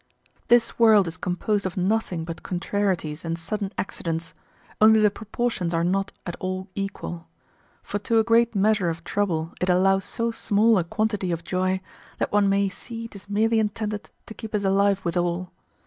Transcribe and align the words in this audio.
This 0.47 0.79
world 0.79 1.07
is 1.07 1.15
composed 1.15 1.63
of 1.67 1.77
nothing 1.77 2.23
but 2.25 2.41
contrarieties 2.41 3.23
and 3.23 3.37
sudden 3.37 3.71
accidents, 3.77 4.33
only 4.81 4.99
the 4.99 5.11
proportions 5.11 5.75
are 5.75 5.83
not 5.83 6.11
at 6.25 6.35
all 6.39 6.69
equal; 6.73 7.27
for 7.83 7.99
to 7.99 8.17
a 8.17 8.23
great 8.23 8.55
measure 8.55 8.89
of 8.89 9.03
trouble 9.03 9.53
it 9.61 9.69
allows 9.69 10.03
so 10.03 10.31
small 10.31 10.79
a 10.79 10.83
quantity 10.83 11.31
of 11.31 11.43
joy, 11.43 11.81
that 12.17 12.31
one 12.31 12.49
may 12.49 12.67
see 12.67 13.07
'tis 13.09 13.29
merely 13.29 13.59
intended 13.59 14.09
to 14.25 14.33
keep 14.33 14.55
us 14.55 14.63
alive 14.63 15.05
withal. 15.05 15.53